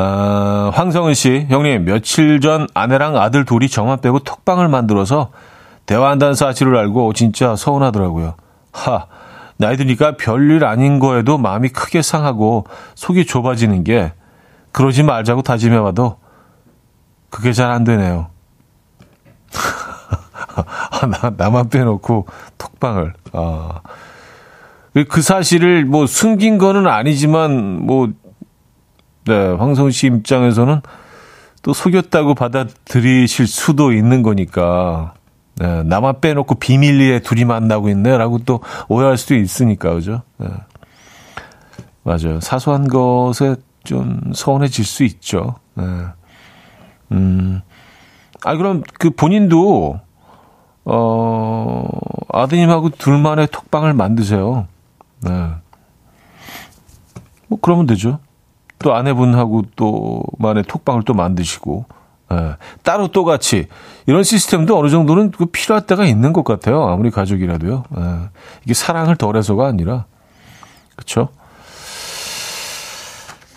[0.00, 5.30] 아, 황성은 씨, 형님, 며칠 전 아내랑 아들 둘이 저만 빼고 톡방을 만들어서
[5.86, 8.34] 대화한다는 사실을 알고 진짜 서운하더라고요.
[8.72, 9.06] 하,
[9.56, 14.12] 나이 드니까 별일 아닌 거에도 마음이 크게 상하고 속이 좁아지는 게
[14.70, 16.18] 그러지 말자고 다짐해봐도
[17.30, 18.28] 그게 잘 안 되네요.
[20.90, 23.14] 아, 나, 나만 빼놓고 톡방을.
[23.32, 23.80] 아.
[25.08, 28.08] 그 사실을 뭐 숨긴 거는 아니지만 뭐,
[29.28, 30.80] 네, 황성우 씨 입장에서는
[31.62, 35.12] 또 속였다고 받아들이실 수도 있는 거니까.
[35.56, 40.22] 네, 나만 빼놓고 비밀리에 둘이 만나고 있네라고 또 오해할 수도 있으니까, 그죠?
[40.38, 40.48] 네.
[42.04, 42.40] 맞아요.
[42.40, 45.56] 사소한 것에 좀 서운해질 수 있죠.
[45.74, 45.84] 네.
[47.12, 47.60] 음.
[48.44, 50.00] 아, 그럼 그 본인도,
[50.86, 51.88] 어,
[52.32, 54.68] 아드님하고 둘만의 톡방을 만드세요.
[55.20, 55.30] 네.
[57.48, 58.20] 뭐, 그러면 되죠.
[58.78, 61.86] 또 아내분하고 또 만의 톡방을 또 만드시고,
[62.30, 62.54] 네.
[62.82, 63.66] 따로 또 같이,
[64.06, 66.84] 이런 시스템도 어느 정도는 그 필요할 때가 있는 것 같아요.
[66.84, 67.84] 아무리 가족이라도요.
[67.88, 68.02] 네.
[68.64, 70.04] 이게 사랑을 덜해서가 아니라,
[70.96, 71.28] 그쵸?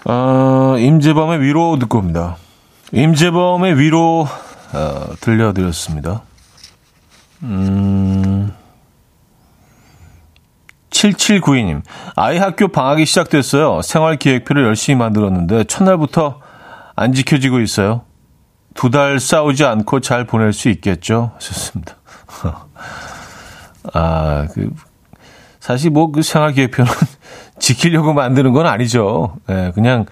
[0.06, 2.38] 어, 임재범의 위로 듣고 옵니다.
[2.92, 4.28] 임재범의 위로
[4.74, 6.24] 어, 들려드렸습니다.
[7.44, 8.54] 음,
[11.02, 11.82] 7792님,
[12.16, 13.82] 아이 학교 방학이 시작됐어요.
[13.82, 16.40] 생활 기획표를 열심히 만들었는데 첫날부터
[16.96, 18.04] 안 지켜지고 있어요.
[18.74, 21.32] 두 달 싸우지 않고 잘 보낼 수 있겠죠?
[21.36, 21.96] 하셨습니다.
[23.94, 24.70] 아, 그,
[25.60, 26.92] 사실 뭐 그 생활 기획표는
[27.60, 29.36] 지키려고 만드는 건 아니죠.
[29.50, 30.06] 예, 그냥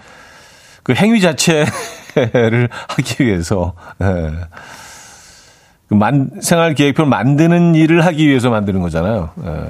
[0.82, 1.68] 그 행위 자체를
[2.88, 4.30] 하기 위해서, 예.
[5.88, 9.30] 그 만, 생활 계획표를 만드는 일을 하기 위해서 만드는 거잖아요.
[9.44, 9.66] 예.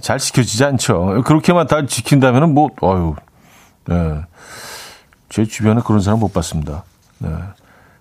[0.00, 1.22] 잘 지켜지지 않죠.
[1.24, 3.14] 그렇게만 다 지킨다면은 뭐, 어유,
[3.90, 4.22] 예.
[5.28, 6.84] 제 주변에 그런 사람 못 봤습니다.
[7.24, 7.28] 예.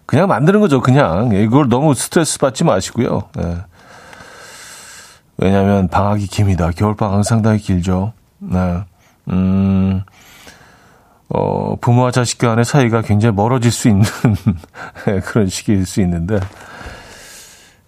[0.06, 0.82] 그냥 만드는 거죠.
[0.82, 3.24] 그냥 이걸 너무 스트레스 받지 마시고요.
[3.40, 3.58] 예.
[5.38, 6.72] 왜냐하면 방학이 깁니다.
[6.72, 8.14] 겨울 방학 상당히 길죠.
[8.40, 8.84] 네.
[9.30, 10.04] 음,
[11.30, 14.04] 어, 부모와 자식 간의 사이가 굉장히 멀어질 수 있는
[15.26, 16.40] 그런 시기일 수 있는데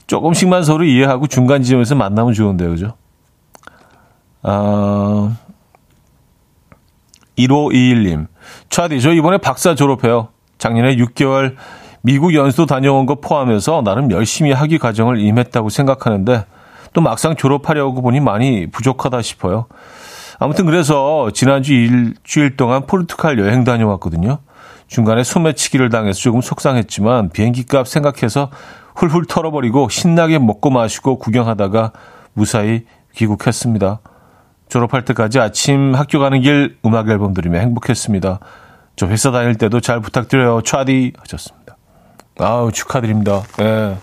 [0.08, 2.98] 조금씩만 서로 이해하고 중간 지점에서 만나면 좋은데요, 그죠?
[4.44, 5.36] 아,
[7.38, 8.28] 1521님.
[8.70, 10.30] 차디, 저 이번에 박사 졸업해요.
[10.58, 11.56] 작년에 6개월
[12.02, 16.46] 미국 연수 다녀온 거 포함해서 나름 열심히 학위 과정을 임했다고 생각하는데
[16.94, 19.66] 또 막상 졸업하려고 보니 많이 부족하다 싶어요.
[20.40, 24.40] 아무튼 그래서 지난주 일주일 동안 포르투갈 여행 다녀왔거든요.
[24.88, 28.50] 중간에 소매치기를 당해서 조금 속상했지만 비행기 값 생각해서
[28.96, 31.92] 훌훌 털어버리고 신나게 먹고 마시고 구경하다가
[32.34, 34.00] 무사히 귀국했습니다.
[34.70, 38.40] 졸업할 때까지 아침 학교 가는 길 음악 앨범 들으며 행복했습니다.
[38.96, 40.62] 저 회사 다닐 때도 잘 부탁드려요.
[40.62, 41.78] 차디 하셨습니다.
[42.40, 43.44] 아우 축하드립니다.
[43.62, 43.98] 예.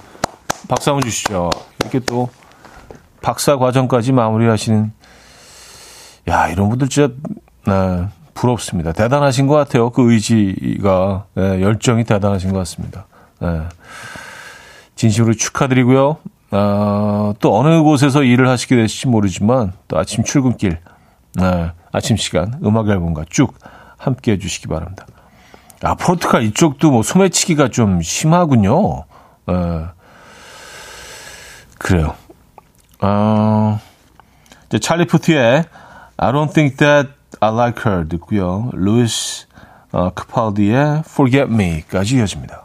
[0.68, 1.50] 박수 한번 주시죠.
[1.80, 2.30] 이렇게 또
[3.20, 4.92] 박사 과정까지 마무리하시는
[6.28, 7.12] 야 이런 분들 진짜
[7.66, 8.92] 네, 부럽습니다.
[8.92, 9.90] 대단하신 것 같아요.
[9.90, 13.06] 그 의지가 네, 열정이 대단하신 것 같습니다.
[13.40, 13.62] 네.
[14.96, 16.18] 진심으로 축하드리고요.
[16.56, 20.78] 아, 또 어느 곳에서 일을 하시게 될지 모르지만 또 아침 출근길,
[21.34, 23.58] 네, 아침 시간 음악 앨범과 쭉
[23.98, 25.04] 함께 해주시기 바랍니다.
[25.82, 29.04] 아, 포르투갈 이쪽도 뭐 소매치기가 좀 심하군요.
[29.46, 29.54] 네.
[31.76, 32.14] 그래요.
[33.00, 33.80] 아,
[34.66, 35.64] 이제 찰리 푸트의
[36.16, 38.70] I don't think that I like her 듣고요.
[38.74, 39.48] 루이스
[39.90, 42.64] 어, 크팔디의 Forget Me까지 이어집니다.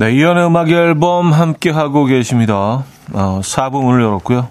[0.00, 2.84] 네, 이연의 음악 앨범 함께 하고 계십니다.
[3.12, 4.48] 어, 4부 문을 열었고요.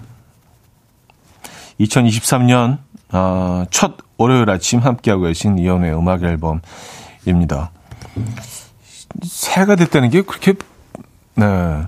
[1.80, 2.78] 2023년
[3.10, 7.72] 어, 첫 월요일 아침 함께하고 계신 이연의 음악 앨범입니다.
[9.24, 10.54] 새해가 됐다는 게 그렇게
[11.34, 11.82] 네,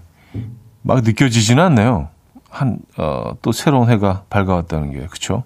[0.83, 2.09] 막 느껴지지는 않네요.
[2.51, 5.45] 한, 어, 또 새로운 해가 밝아왔다는 게, 그쵸?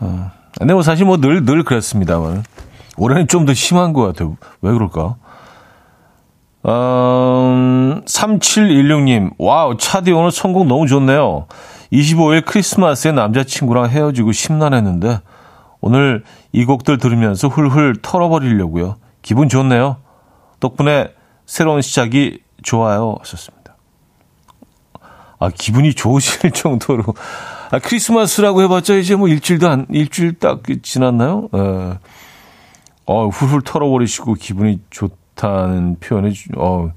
[0.00, 2.44] 어, 근데 뭐 사실 뭐 늘, 늘 그랬습니다만.
[2.98, 4.36] 올해는 좀 더 심한 것 같아요.
[4.60, 5.16] 왜 그럴까?
[6.64, 11.46] 음, 3716님, wow, 차디 오늘 선곡 너무 좋네요.
[11.92, 15.20] 25일 크리스마스에 남자친구랑 헤어지고 심란했는데,
[15.80, 16.22] 오늘
[16.52, 18.96] 이 곡들 들으면서 훌훌 털어버리려고요.
[19.20, 19.96] 기분 좋네요.
[20.60, 21.12] 덕분에
[21.44, 23.16] 새로운 시작이 좋아요.
[23.20, 23.76] 하셨습니다.
[25.40, 27.02] 아, 기분이 좋으실 정도로.
[27.72, 31.48] 아, 크리스마스라고 해봤자 이제 뭐 일주일도 안, 일주일 딱 지났나요?
[31.52, 31.98] 에.
[33.06, 35.10] 어, 훌훌 털어버리시고 기분이 좋
[35.46, 36.92] 다는 표현이, 어,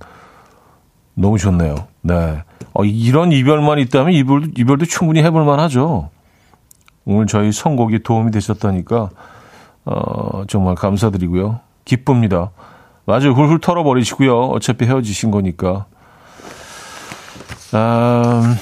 [1.16, 1.88] 너무 좋네요.
[2.02, 2.44] 네.
[2.74, 6.12] 어, 이런 이별만 있다면 이별도, 이별도 충분히 해볼 만 하죠.
[7.06, 9.10] 오늘 저희 선곡이 도움이 되셨다니까,
[9.86, 11.60] 어, 정말 감사드리고요.
[11.86, 12.52] 기쁩니다.
[13.06, 13.32] 맞아요.
[13.32, 14.40] 훌훌 털어버리시고요.
[14.50, 15.86] 어차피 헤어지신 거니까.
[17.72, 18.56] 아,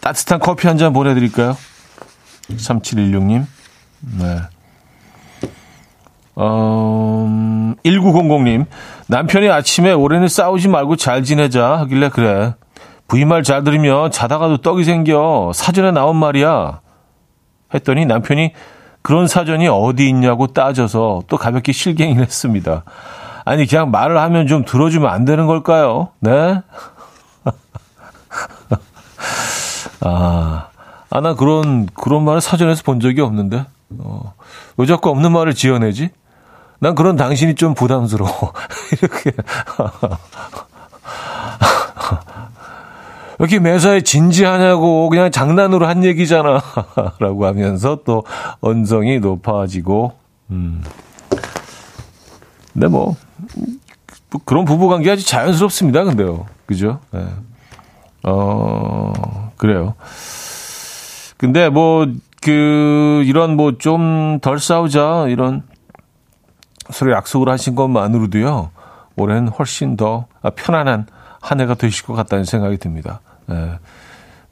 [0.00, 1.56] 따뜻한 커피 한 잔 보내드릴까요?
[2.50, 3.46] 3716님.
[4.18, 4.36] 네.
[6.34, 8.66] 어, 1900님.
[9.08, 12.54] 남편이 아침에 올해는 싸우지 말고 잘 지내자 하길래 그래.
[13.08, 15.52] 부인 말 잘 들으면 자다가도 떡이 생겨.
[15.54, 16.80] 사전에 나온 말이야.
[17.74, 18.52] 했더니 남편이
[19.02, 22.84] 그런 사전이 어디 있냐고 따져서 또 가볍게 실갱이를 했습니다.
[23.44, 26.10] 아니, 그냥 말을 하면 좀 들어주면 안 되는 걸까요?
[26.20, 26.30] 네?
[30.00, 30.68] 아,
[31.10, 33.66] 아, 나 그런, 그런 말을 사전에서 본 적이 없는데.
[33.98, 34.32] 어,
[34.76, 36.10] 왜 자꾸 없는 말을 지어내지?
[36.82, 38.52] 난 그런 당신이 좀 부담스러워.
[39.00, 39.30] 이렇게.
[43.38, 46.60] 이렇게 매사에 진지하냐고 그냥 장난으로 한 얘기잖아.
[47.20, 48.24] 라고 하면서 또
[48.60, 50.14] 언성이 높아지고,
[50.50, 50.82] 음.
[52.72, 53.14] 근데 뭐,
[54.44, 56.02] 그런 부부 관계 아주 자연스럽습니다.
[56.02, 56.46] 근데요.
[56.66, 56.98] 그죠?
[57.12, 57.24] 네.
[58.24, 59.94] 어, 그래요.
[61.36, 62.08] 근데 뭐,
[62.40, 65.62] 그, 이런 뭐 좀 덜 싸우자, 이런
[66.92, 68.70] 서로 약속을 하신 것만으로도요,
[69.16, 70.26] 올해는 훨씬 더
[70.56, 71.06] 편안한
[71.40, 73.20] 한 해가 되실 것 같다는 생각이 듭니다.
[73.50, 73.78] 예.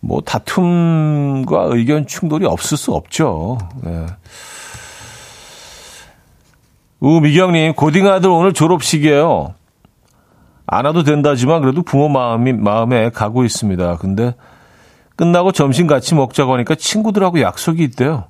[0.01, 3.59] 뭐 다툼과 의견 충돌이 없을 수 없죠.
[3.86, 4.07] 예.
[6.99, 9.55] 우미경님, 고딩 아들 오늘 졸업식이에요.
[10.66, 13.97] 안 와도 된다지만 그래도 부모 마음이, 마음에 가고 있습니다.
[13.97, 14.34] 근데
[15.16, 18.24] 끝나고 점심 같이 먹자고 하니까 친구들하고 약속이 있대요.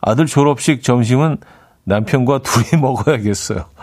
[0.00, 1.38] 아들 졸업식 점심은
[1.84, 3.64] 남편과 둘이 먹어야겠어요.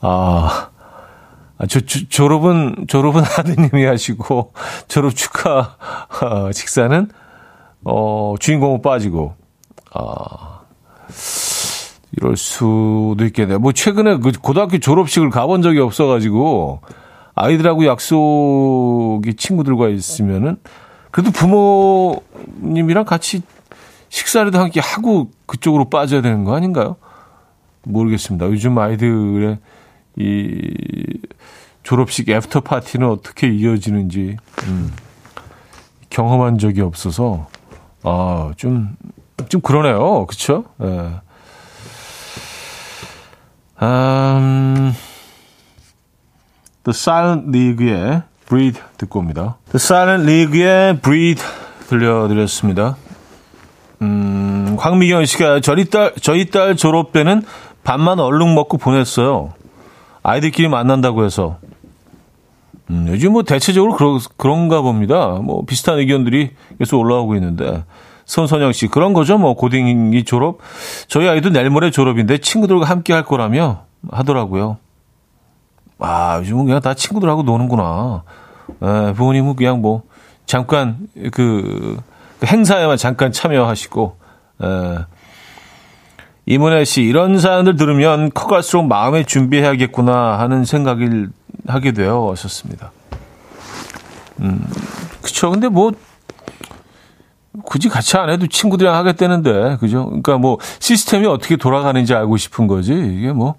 [0.00, 0.68] 아,
[1.58, 4.52] 아, 저, 저, 졸업은, 졸업은 아드님이 하시고,
[4.88, 5.76] 졸업 축하,
[6.22, 7.10] 어, 식사는,
[7.84, 9.34] 어, 주인공은 빠지고,
[9.92, 10.60] 아,
[12.12, 13.58] 이럴 수도 있겠네요.
[13.58, 16.80] 뭐 최근에 그 고등학교 졸업식을 가본 적이 없어가지고
[17.34, 20.56] 아이들하고 약속이 친구들과 있으면은
[21.10, 23.42] 그래도 부모님이랑 같이
[24.10, 26.96] 식사라도 함께 하고 그쪽으로 빠져야 되는 거 아닌가요?
[27.84, 28.46] 모르겠습니다.
[28.46, 29.58] 요즘 아이들의
[30.16, 30.74] 이
[31.82, 34.36] 졸업식 after party는 어떻게 이어지는지
[34.66, 34.92] 음,
[36.10, 37.48] 경험한 적이 없어서
[38.02, 38.96] 아, 좀,
[39.48, 40.26] 좀 그러네요.
[40.26, 40.64] 그쵸?
[40.82, 41.20] 예.
[43.82, 44.92] 음,
[46.84, 49.56] The Silent League의 Breathe 듣고 옵니다.
[49.70, 51.42] The Silent League의 Breathe
[51.88, 52.96] 들려드렸습니다.
[54.02, 57.42] 음, 황미경 씨가 저희 딸, 저희 딸 졸업 때는
[57.84, 59.52] 밥만 얼른 먹고 보냈어요.
[60.22, 61.58] 아이들끼리 만난다고 해서.
[62.90, 65.38] 음, 요즘 뭐 대체적으로 그러, 그런가 봅니다.
[65.42, 67.84] 뭐 비슷한 의견들이 계속 올라오고 있는데.
[68.24, 69.38] 손선영 씨, 그런 거죠.
[69.38, 70.58] 뭐 고딩이 졸업.
[71.08, 74.78] 저희 아이도 내일 모레 졸업인데 친구들과 함께 할 거라며 하더라고요.
[75.98, 78.22] 아, 요즘은 그냥 다 친구들하고 노는구나.
[78.82, 80.02] 에, 부모님은 그냥 뭐
[80.46, 81.98] 잠깐 그,
[82.40, 84.16] 그 행사에만 잠깐 참여하시고,
[84.62, 84.98] 에,
[86.46, 91.28] 이문혜 씨, 이런 사연들 들으면 커갈수록 마음의 준비해야겠구나 하는 생각을
[91.68, 92.92] 하게 되어 하셨습니다.
[94.40, 94.66] 음,
[95.20, 95.50] 그쵸.
[95.50, 95.92] 근데 뭐,
[97.62, 100.06] 굳이 같이 안 해도 친구들이랑 하겠다는데, 그죠?
[100.06, 102.94] 그러니까 뭐, 시스템이 어떻게 돌아가는지 알고 싶은 거지.
[102.94, 103.56] 이게 뭐,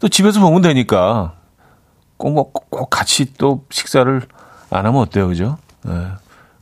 [0.00, 1.34] 또 집에서 보면 되니까.
[2.16, 4.20] 꼭, 뭐, 꼭 같이 또 식사를
[4.70, 5.58] 안 하면 어때요, 그죠?
[5.84, 5.92] 네.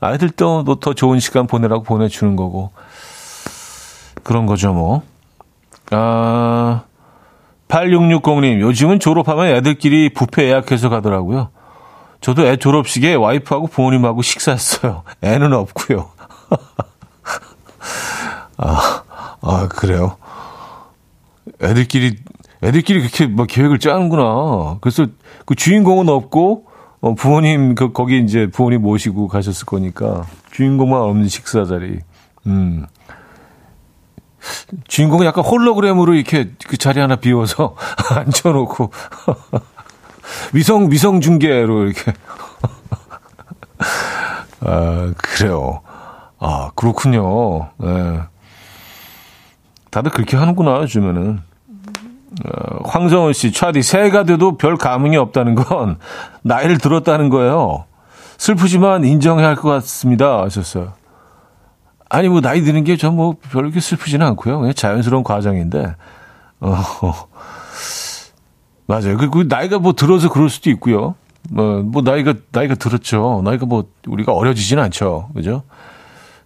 [0.04, 2.70] 아이들도 더 좋은 시간 보내라고 보내주는 거고.
[4.22, 5.02] 그런 거죠, 뭐.
[5.90, 6.84] 아,
[7.68, 11.50] 8660님, 요즘은 졸업하면 애들끼리 뷔페 예약해서 가더라고요.
[12.20, 15.02] 저도 애 졸업식에 와이프하고 부모님하고 식사했어요.
[15.22, 16.08] 애는 없고요.
[18.56, 19.02] 아,
[19.42, 20.16] 아, 그래요.
[21.62, 22.16] 애들끼리,
[22.62, 24.78] 애들끼리 그렇게 뭐 계획을 짜는구나.
[24.80, 25.06] 그래서
[25.44, 26.66] 그 주인공은 없고,
[27.04, 31.98] 어, 부모님, 그, 거기 이제 부모님 모시고 가셨을 거니까, 주인공만 없는 식사 자리.
[32.46, 32.86] 음.
[34.88, 37.76] 주인공은 약간 홀로그램으로 이렇게 그 자리 하나 비워서
[38.10, 38.90] 앉혀놓고
[40.52, 42.12] 위성 위성 중계로 이렇게
[44.60, 45.80] 아 그래요
[46.38, 48.20] 아 그렇군요 네.
[49.90, 51.40] 다들 그렇게 하는구나 요즘에는
[52.44, 55.98] 어, 황정원 씨 차디 새해가 돼도 별 감흥이 없다는 건
[56.42, 57.84] 나이를 들었다는 거예요
[58.38, 60.92] 슬프지만 인정해야 할 것 같습니다 하셨어요
[62.10, 64.60] 아니, 뭐, 나이 드는 게 전 뭐, 별로 슬프지는 않고요.
[64.60, 65.96] 그냥 자연스러운 과정인데,
[66.60, 66.76] 어,
[68.86, 69.16] 맞아요.
[69.16, 71.16] 그, 그, 나이가 뭐 들어서 그럴 수도 있고요.
[71.50, 73.40] 뭐, 뭐, 나이가, 나이가 들었죠.
[73.44, 75.30] 나이가 뭐, 우리가 어려지진 않죠.
[75.34, 75.64] 그죠?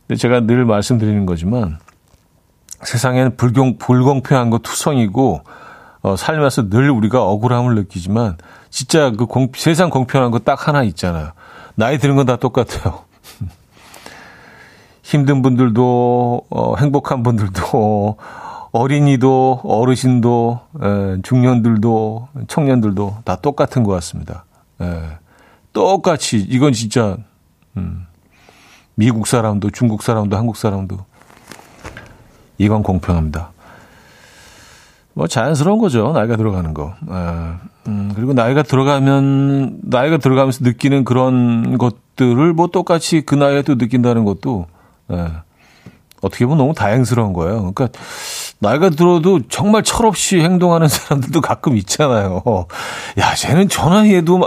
[0.06, 1.78] 근데 제가 늘 말씀드리는 거지만,
[2.84, 5.42] 세상에는 불공, 불공평한 거 투성이고,
[6.02, 8.36] 어, 살면서 늘 우리가 억울함을 느끼지만,
[8.70, 11.32] 진짜 그 공, 세상 공평한 거 딱 하나 있잖아요.
[11.74, 13.04] 나이 드는 건 다 똑같아요.
[15.02, 18.16] 힘든 분들도 어, 행복한 분들도
[18.72, 24.44] 어린이도 어르신도 에, 중년들도 청년들도 다 똑같은 것 같습니다.
[24.80, 25.00] 에,
[25.72, 27.16] 똑같이 이건 진짜
[27.76, 28.06] 음,
[28.94, 30.98] 미국 사람도 중국 사람도 한국 사람도
[32.58, 33.52] 이건 공평합니다.
[35.18, 36.94] 뭐 자연스러운 거죠 나이가 들어가는 거.
[37.10, 43.74] 에, 음, 그리고 나이가 들어가면 나이가 들어가면서 느끼는 그런 것들을 뭐 똑같이 그 나이에 또
[43.74, 44.66] 느낀다는 것도
[45.10, 45.26] 예.
[46.20, 47.72] 어떻게 보면 너무 다행스러운 거예요.
[47.72, 47.88] 그러니까
[48.60, 52.40] 나이가 들어도 정말 철없이 행동하는 사람들도 가끔 있잖아요.
[53.18, 54.40] 야, 쟤는 전화해도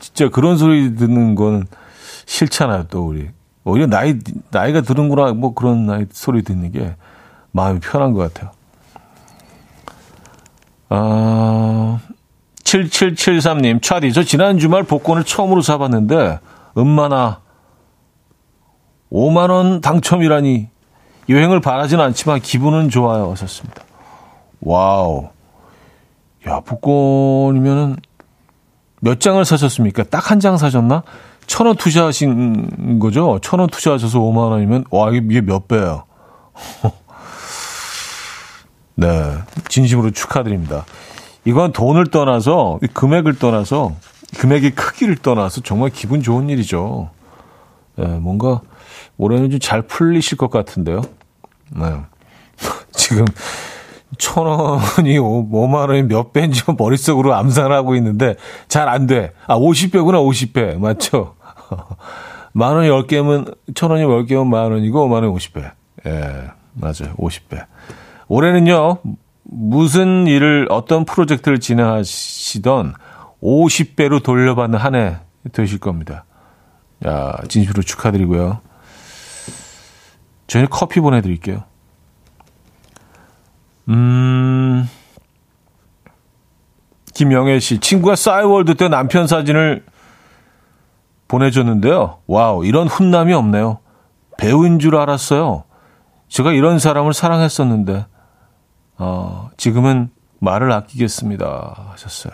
[0.00, 1.64] 진짜 그런 소리 듣는 건
[2.26, 3.28] 싫잖아요, 또 우리.
[3.62, 4.18] 오히려 나이,
[4.50, 6.96] 나이가 들은구나, 뭐 그런 나이 소리 듣는 게
[7.52, 8.57] 마음이 편한 것 같아요.
[10.88, 11.98] 아,
[12.64, 16.38] 7773님, 차디, 저 지난 주말 복권을 처음으로 사봤는데,
[16.76, 17.40] 음마나
[19.12, 20.68] 5만 원 당첨이라니
[21.28, 23.30] 여행을 바라지는 않지만 기분은 좋아요.
[23.32, 23.82] 하셨습니다.
[24.60, 25.28] wow.
[26.46, 27.96] 야, 복권이면은
[29.00, 30.04] 몇 장을 사셨습니까?
[30.04, 31.02] 딱 한 장 사셨나?
[31.46, 33.38] 천 원 투자하신 거죠?
[33.40, 36.04] 천 원 투자하셔서 5만 원이면, 와, 이게 몇 배예요?
[38.98, 39.34] 네.
[39.68, 40.84] 진심으로 축하드립니다.
[41.44, 43.94] 이건 돈을 떠나서, 금액을 떠나서,
[44.38, 47.10] 금액의 크기를 떠나서 정말 기분 좋은 일이죠.
[47.94, 48.60] 네, 뭔가
[49.16, 51.02] 올해는 좀 잘 풀리실 것 같은데요.
[51.76, 51.84] 네.
[52.92, 53.24] 지금
[54.18, 58.34] 천 원이 5만 원이 몇 배인지 머릿속으로 암산을 하고 있는데
[58.66, 59.32] 잘 안 돼.
[59.46, 60.76] 아, 50배구나, 50배.
[60.78, 61.36] 맞죠?
[62.52, 65.70] 만 원이 10개면, 천 원이 10개면 만 원이고, 5만 원이 50배.
[66.06, 67.14] 예, 맞아요.
[67.16, 67.64] 50배.
[68.28, 68.98] 올해는요,
[69.44, 72.94] 무슨 일을 어떤 프로젝트를 진행하시던
[73.42, 75.16] 50배로 돌려받는 한 해
[75.52, 76.24] 되실 겁니다.
[77.06, 78.60] 야, 진심으로 축하드리고요.
[80.46, 81.64] 저희 커피 보내드릴게요.
[83.88, 84.88] 음,
[87.14, 89.84] 김영애 씨, 친구가 싸이월드 때 남편 사진을
[91.28, 92.18] 보내줬는데요.
[92.26, 93.78] wow, 이런 훈남이 없네요.
[94.36, 95.64] 배우인 줄 알았어요.
[96.28, 98.06] 제가 이런 사람을 사랑했었는데,
[98.98, 101.92] 어, 지금은 말을 아끼겠습니다.
[101.92, 102.32] 하셨어요.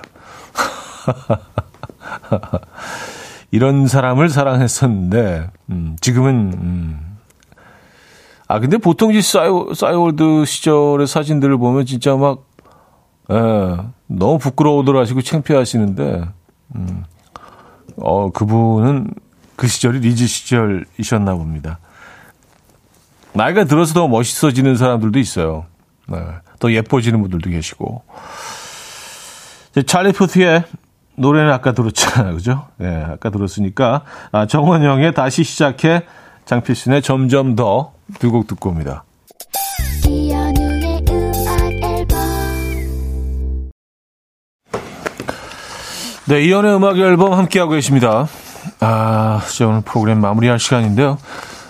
[3.51, 7.19] 이런 사람을 사랑했었는데, 음, 지금은, 음.
[8.49, 12.47] 아, 근데 보통 이 싸이, 싸이월드 시절의 사진들을 보면 진짜 막,
[13.31, 16.25] 예, 너무 부끄러워들 하시고 창피하시는데,
[16.75, 17.05] 음,
[17.97, 19.15] 어, 그분은
[19.57, 21.79] 그 시절이 리즈 시절이셨나 봅니다.
[23.35, 25.67] 나이가 들어서 더 멋있어지는 사람들도 있어요.
[26.09, 26.19] 네,
[26.59, 28.03] 더 예뻐지는 분들도 계시고.
[29.87, 30.65] 찰리 푸트의
[31.17, 32.35] 노래는 아까 들었잖아요.
[32.37, 32.67] 그죠?
[32.81, 34.03] 예, 네, 아까 들었으니까.
[34.33, 36.03] 아, 정원영의 다시 시작해
[36.45, 39.05] 장필순의 점점 더 두 곡 듣고 옵니다.
[46.27, 48.27] 네, 이연의 음악 앨범 함께하고 계십니다.
[48.81, 51.19] 아, 이제 오늘 프로그램 마무리할 시간인데요.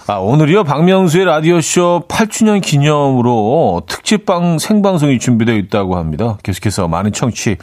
[0.07, 6.36] 아, 오늘이요, 박명수의 라디오쇼 8주년 기념으로 특집방 생방송이 준비되어 있다고 합니다.
[6.42, 7.57] 계속해서 많은 청취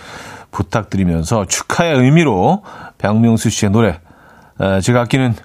[0.50, 2.64] 부탁드리면서 축하의 의미로
[2.98, 4.00] 박명수 씨의 노래,
[4.60, 5.36] 에, 제가 아끼는,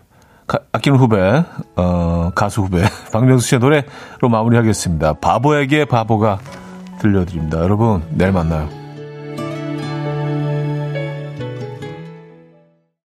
[0.47, 1.45] 가, 아끼는 후배,
[1.77, 2.83] 어, 가수 후배,
[3.13, 5.15] 박명수 씨의 노래로 마무리하겠습니다.
[5.21, 6.39] 바보에게 바보가
[6.99, 7.59] 들려드립니다.
[7.59, 8.86] 여러분, 내일 만나요.